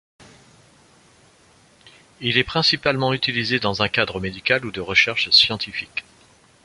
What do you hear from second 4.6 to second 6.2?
ou de recherche scientifique.